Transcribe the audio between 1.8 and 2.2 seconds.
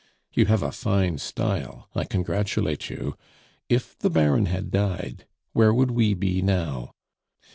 I